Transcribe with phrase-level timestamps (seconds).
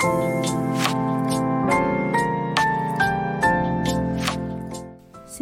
[0.00, 0.06] 数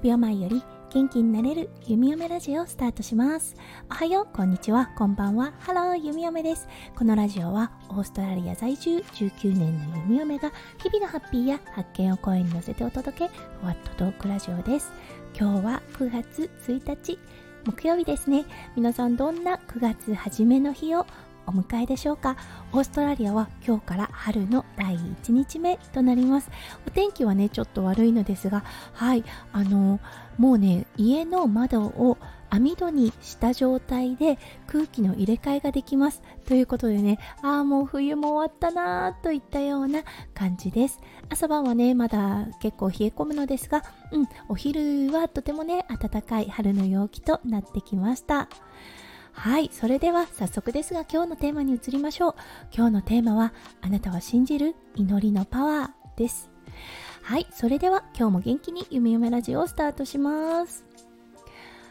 [0.00, 3.56] 秒前より元気になれる弓嫁ラジオをスタートします。
[3.90, 4.90] おはようこんにちは。
[4.98, 5.54] こんばんは。
[5.58, 6.68] ハロー弓嫁です。
[6.94, 14.92] このラジオはオーストラリア在住19年の弓嫁が日々のハッピーや発見を声に乗せてお届けふわっとトークラジオです。
[15.34, 17.18] 今日は9月1日
[17.64, 18.44] 木曜日ですね。
[18.76, 21.06] 皆さんどんな9月初めの日を
[21.46, 22.36] お迎えでしょうか？
[22.72, 26.50] オーストラリアは今日から春の第1日目となります。
[26.86, 30.00] お天気はねちょっと悪いのですがはいあの
[30.38, 32.16] もうね家の窓を
[32.48, 36.22] 網戸にした状態で空気の入れ替えができます。
[36.46, 40.02] ということでねああもう冬も終わったなーといったような
[40.34, 41.00] 感じです。
[41.28, 48.48] 朝晩はねまだ結構冷え込むのですがうんお昼はとてもね暖かい春の陽気となってきました。
[49.32, 52.34] はいそれでは早速ですが今日のテーマに移りましょう。
[52.74, 56.50] 今日のテーマはあなたは信じる祈りのパワーです。
[57.22, 60.84] はいそれでは今日も元気に夢夢ラジオをスタートします。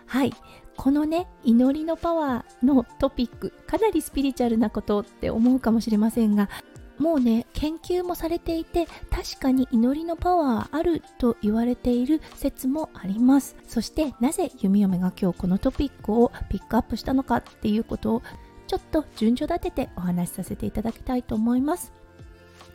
[0.05, 0.33] はい
[0.77, 6.49] このね祈りのパワーのトピックかなりスピリチュアルなことって思うかもしれませんが
[7.01, 18.21] もうね研究もされていて確かに祈りのパワーあると言われている説もありますそしてなぜ弓嫁が今日このトピックをピックアップしたのかっていうことを
[18.67, 21.91] ちょっと順序立ててお話しさせていただきたいと思います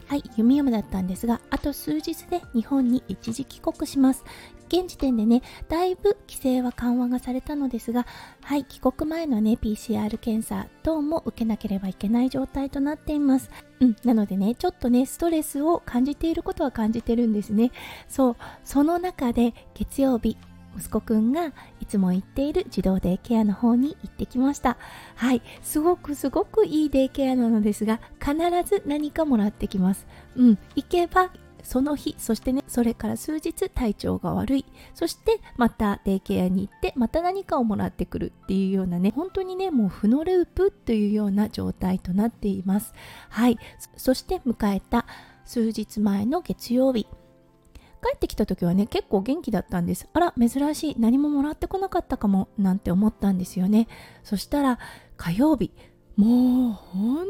[0.09, 4.25] はい、弓嫁だったんですが、あと数日で日本に一時帰国します。
[4.69, 8.07] 現時点でね、だいぶ規制は緩和がされたのですが、
[8.43, 13.51] はい、帰国前のね、PCR 検査等も受けなければいけない状態となっています。
[13.81, 17.73] うん、なのでね、ちょっとね、ストレスを感じていることは感じてるんですね。
[18.09, 20.37] そう、その中で月曜日、
[20.77, 21.47] 息子くんが
[21.81, 24.77] いつも行っている児童デイケアの方に行ってきました
[25.15, 31.31] はいすごくすごくいいデイケアなのですが必ず何かもらってきますうん行けば
[31.67, 34.65] その日そしてねそれから数日体調が悪い。
[34.95, 42.95] そしてまたデイケアに行ってまた何かをもらってくるっていうようなね本当にねもう負のループというような状態となっています。
[43.31, 43.59] はい。
[43.97, 45.07] そして迎えた
[45.45, 47.09] 数日前の月曜日。
[48.01, 50.09] 帰ってきた時はね結構元気だったんです。
[50.13, 50.97] あら珍しい。
[51.01, 53.89] 何ももらってこなかったかもなんて思ったんですよね。
[54.23, 54.79] そしたら
[55.17, 55.73] 火曜日。
[56.17, 57.27] もう本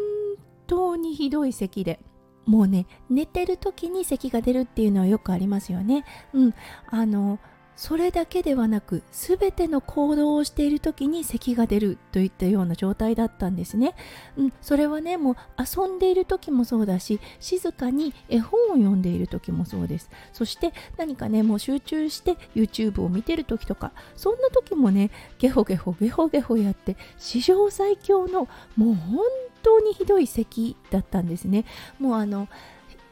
[0.67, 2.01] 当にひどい咳で。
[2.47, 6.05] もうね寝てる時に咳が出るっていうのはよくありますよね。
[6.33, 6.55] うん。
[6.89, 7.39] あの
[7.77, 13.95] それだけではなく全ての行動をしている時に咳が出るといったような状態だったんですね、
[14.37, 20.11] うん、それはねもう遊んでいる時もそうだし静かに絵本を読んでいる時もそうです。
[20.33, 29.19] そして何かねもう集中して YouTube を見てる時とかそんな時もねゲホゲホゲホゲホやって史上最強のもう本
[29.63, 31.65] 当にひどい咳だったんですね。
[31.99, 32.49] もうあの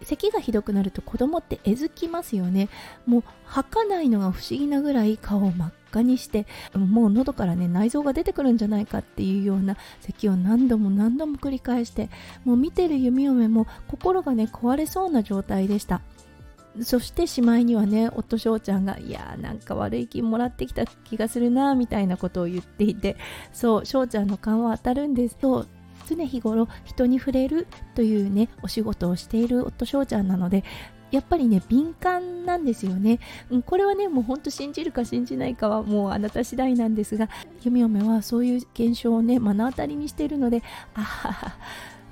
[0.03, 2.69] 咳がひどくなると子供ってえずきますよね。
[3.07, 12.11] もう吐かないのが不思議なぐらい顔を真っ赤にしてもう喉からね内臓が出てくるんじゃないかっていうような咳を何度も何度も繰り返して
[12.45, 16.03] もう見てる弓嫁も心がね壊れそうな状態でした。
[16.83, 23.17] そしてしまいにはね夫翔ちゃんがいやーなんか悪い気もらってきた気がするなみたいなことを言っていて
[23.53, 25.37] そう翔ちゃんの勘は当たるんです。
[25.41, 25.69] そう
[26.07, 30.65] 常日頃人に触れるというねお仕事をしている夫翔ちゃんなので
[31.11, 33.21] やっぱりね敏感なんですよね、
[33.51, 37.29] うん、これはねもうほんと信じるか信じないかはもうあなた次第なんですが
[37.63, 40.63] 弓嫁はそういう現象をね目の当たりにしているので
[40.95, 41.57] あはは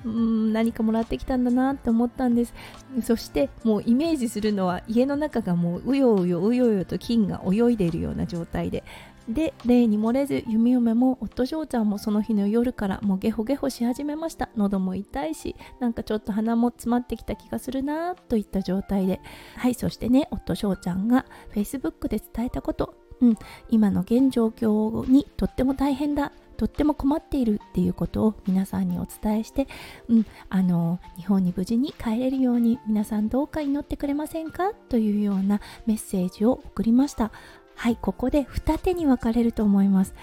[0.05, 2.55] うん何かもらってきたんだなって思ったんです。
[3.03, 8.83] そしてもうイメージするのは家の中がもううようようようよと金が泳いでいるような状態で
[9.29, 14.49] で例に漏れず弓嫁も夫翔ちゃんもその日の夜からもうゲホゲホし始めました。
[14.57, 19.21] 喉も痛いしなんかちょっと鼻も詰まってきた気がするなといった状態で。
[19.57, 21.25] はいそしてね夫翔ちゃんが
[21.55, 22.95] Facebook で伝えたこと。
[23.21, 23.37] うん、
[23.71, 26.33] 今の現状況にとっても大変だ。
[26.57, 29.67] とっても困っているっていうことを皆さんにお伝えして、
[30.09, 34.73] うん、あの日本に無事に帰れるように皆さんどうか祈ってくれませんか？
[34.89, 37.33] というようなメッセージを送りました。
[37.75, 40.15] はいここで二手に分かれると思います。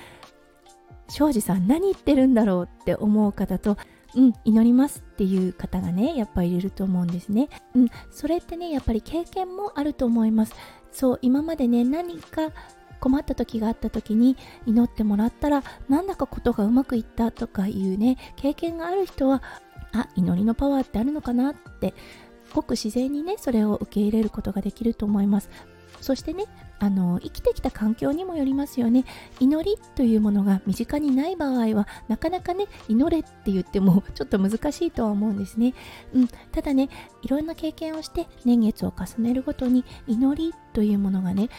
[1.10, 3.78] 庄司さん何言ってるんだろうって思う方と
[4.16, 7.50] うん祈りますっていう方がねやっぱりいると思うんですね。
[7.76, 10.54] うんそれってねやっぱり経験もあると思います。
[10.92, 12.52] そう今までね何か
[13.00, 14.36] 困った時があった時に
[14.66, 19.42] 祈ってもらったらなんだかことがうまくいったとかいうね経験がある人は
[19.94, 21.94] あ祈りのパワーってあるのかなって
[22.54, 25.50] ごく自然にねそれを受け入れることができると思います。
[26.02, 26.46] そしてね
[26.80, 29.06] あの生きてきた環境にもよりますよね。
[29.40, 35.74] 祈りというものが身近にない場合はなかなかね祈れって言っても ちょっと難しいとは思うんですね、
[36.14, 36.90] うん、ただね
[37.22, 41.50] いろんな経験をして年月を重ねるごとに祈りというものがね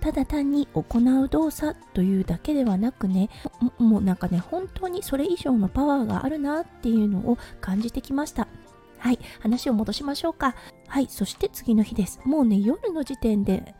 [0.00, 3.30] ただ単に行う動作というだけではなくね
[3.78, 8.48] もうなんかね本当にそれ以上のパワーがあるなっていうのを感じてきました。
[8.98, 9.18] はい。
[9.40, 10.54] 話を戻しましょうか。
[10.88, 11.06] はい。
[11.08, 12.20] そして次の日です。
[12.24, 13.74] もうね夜の時点で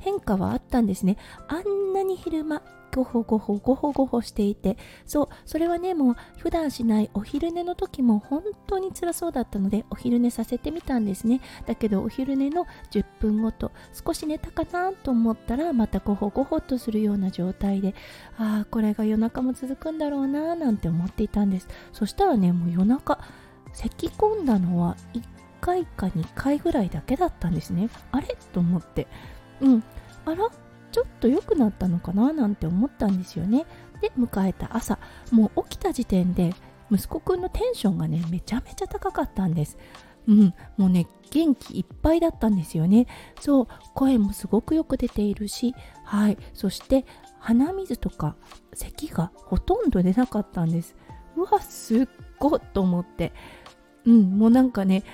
[0.00, 1.16] 変化はあったんですね。
[1.48, 2.62] あんなに昼間
[2.92, 4.76] ごほごほごほごほしていて
[5.06, 11.40] そうそれはねもう普段しないお昼寝の時も本当に辛そうだったのでお昼寝させてみたんですね。
[11.66, 13.70] だけどお昼寝の10分ごと
[14.04, 17.94] 少し寝たかなと思ったらまたごほごほっとするような状態で
[18.36, 21.68] ああこれが夜中も続くんだろうななんて思っていたんです。
[21.92, 23.20] そしたらねもう夜中
[23.72, 25.22] 咳き込んだのは1
[25.60, 27.88] 回か2回ぐらいだけだったんですね。
[28.10, 28.36] あれ？
[28.52, 29.06] と思って。
[29.60, 29.84] うん。
[30.24, 30.48] あら？
[30.92, 32.32] ちょっと良くなったのかな？
[32.32, 33.66] なんて思ったんですよね。
[34.00, 34.98] で迎えた朝。
[35.30, 36.52] もう起きた時点で
[36.90, 39.78] 息子くんのテンションがねめちゃめちゃ高かったんです。
[40.26, 40.54] うん。
[40.76, 43.06] もうね元気いっぱいだったんですよね。
[43.40, 43.68] そう。
[43.94, 45.74] 声もすごくよく出ているし。
[46.04, 46.38] はい。
[46.54, 47.04] そして
[47.38, 48.36] 鼻水とか
[48.74, 50.96] 咳がほとんど出なかったんです。
[51.36, 52.08] うわすっ
[52.38, 53.32] ごっと思って。
[54.04, 54.38] うん。
[54.38, 55.04] もうなんかね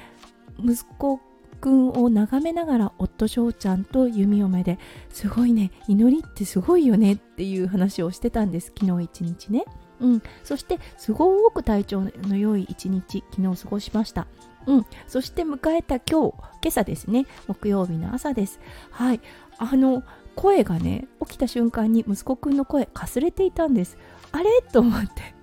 [0.58, 1.20] 息子
[1.56, 9.64] くんを眺めながら夫翔ちゃんと弓嫁ですごいね祈りってすごいよねっていう話をしてたんです昨日一日ね。
[9.98, 14.26] うん、そしてすごく体調の良い一日昨日過ごしました。
[14.66, 18.60] うん、そして迎えた今日、今朝ですね、木曜日の朝です。
[18.90, 19.20] はい、
[19.58, 20.02] あの
[20.34, 23.96] 声がね、起きた瞬間に息子くんの声かすれていたんです。
[24.32, 24.50] あれ？
[24.72, 25.35] と思って。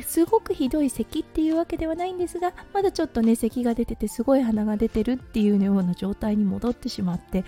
[0.00, 7.44] すごくひどい咳っていうわけではないんですがまだちょっとね咳が出ててすごい鼻が出てるっていうような状態に戻ってしまって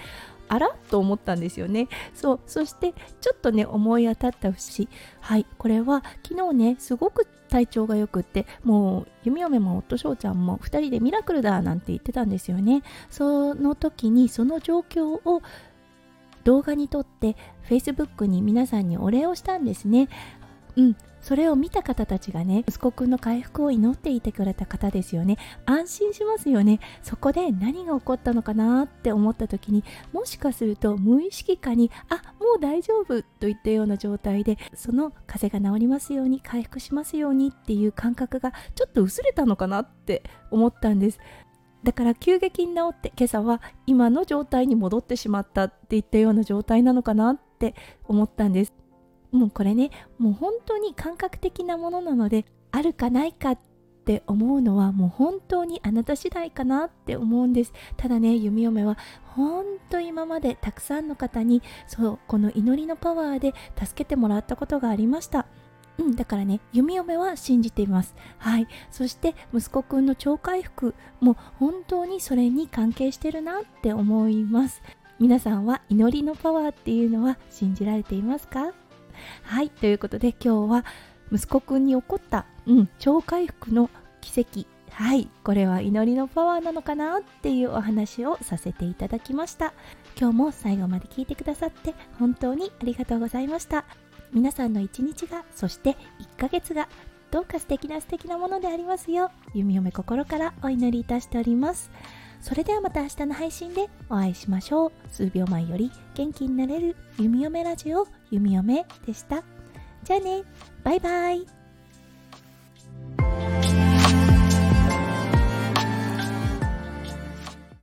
[0.48, 1.88] あらと思ったんですよね。
[2.14, 4.88] そうそしてちょっとね思い当たった節。
[5.20, 12.82] はいこれは昨日ねすごく体調がよくってもう弓嫁も夫翔ちゃんも2人でミラクルだなんて言ってたんですよね。
[13.10, 15.42] その時にその状況を
[16.44, 17.36] 動画に撮って
[17.68, 20.08] Facebook に皆さんにお礼をしたんですね。
[20.76, 25.38] うんそれを見た方たちがね息子くんの回復を祈っていてくれた方ですよね。
[25.64, 26.80] 安心しますよね。
[27.02, 41.20] そこで何が起こったのかなって思った時にもしかすると無意識化にあもう大丈夫といったような状態でその風邪が治りますように回復しますようにっていう感覚がちょっと薄れたのかなって思ったんです。
[41.84, 47.74] だから急激に治って今朝は今の状態に戻ってしまったっていったような状態なのかなって
[48.04, 48.83] 思ったんです。
[49.34, 53.58] もうこれねもう本当に感覚的なものなのであるかないかっ
[54.04, 65.46] て思うのはもう本当にあなた次第かなって思うんですただね弓嫁は本当今までたくさんの方にそうこの祈りのパワーで助けてもらったことがありました
[65.98, 68.16] うん、だからね、弓嫁は信じています。
[68.38, 68.66] はい。
[68.90, 74.82] そして、息子くんの超回復も本当にそれに関係してるなって思います。
[75.20, 78.72] 皆さんは祈りのパワーっていうのは信じられていますか？
[79.42, 80.84] はいということで今日は
[81.32, 83.90] 息子くんに起こった、うん、超回復の
[84.20, 84.66] 奇跡。
[84.90, 89.72] はいこれは祈りのパワーなのかなっていうお話をさせていただきました。
[90.16, 93.84] 今日も最後まで聞いてくださって本当にありがとうございました。
[94.32, 96.88] 皆さんの一日がそして1ヶ月が
[97.30, 101.90] どうか素敵な素敵なものでありますよう弓嫁心からお祈りいたしております。
[102.44, 104.92] それではまた明日の配信でお会いしましょう。
[105.10, 109.42] 数秒前より元気になれる弓嫁ラジオ弓嫁でした。
[110.04, 110.42] じゃあね、
[110.82, 111.53] バイバイ。